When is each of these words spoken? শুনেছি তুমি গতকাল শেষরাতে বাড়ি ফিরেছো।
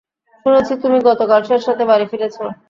শুনেছি 0.45 0.73
তুমি 0.83 0.97
গতকাল 1.07 1.41
শেষরাতে 1.49 1.83
বাড়ি 1.89 2.05
ফিরেছো। 2.11 2.43